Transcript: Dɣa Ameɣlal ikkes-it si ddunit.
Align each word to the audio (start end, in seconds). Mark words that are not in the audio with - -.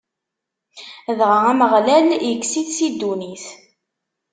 Dɣa 1.17 1.39
Ameɣlal 1.51 2.07
ikkes-it 2.31 2.67
si 2.77 2.87
ddunit. 2.93 3.45